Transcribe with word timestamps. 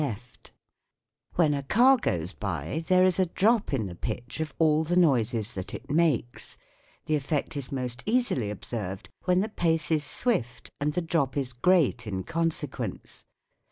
SOUNDS 0.01 0.13
OF 0.13 0.15
THE 0.15 0.23
TOWN 0.23 0.53
77 1.35 1.53
When 1.53 1.53
a 1.53 1.67
car 1.67 1.97
goes 1.97 2.33
by 2.33 2.83
there 2.87 3.03
is 3.03 3.19
a 3.19 3.27
drop 3.27 3.71
in 3.71 3.85
the 3.85 3.93
pitch 3.93 4.39
of 4.39 4.51
all 4.57 4.83
the 4.83 4.95
noises 4.95 5.53
that 5.53 5.75
it 5.75 5.91
makes; 5.91 6.57
the 7.05 7.15
effect 7.15 7.55
is 7.55 7.71
most 7.71 8.01
family 8.07 8.49
observed 8.49 9.11
when 9.25 9.41
the 9.41 9.49
pace 9.49 9.91
is 9.91 10.03
swift 10.03 10.71
and 10.79 10.93
the 10.93 11.01
drop 11.03 11.37
is 11.37 11.53
great 11.53 12.07
in 12.07 12.23
consequence. 12.23 13.25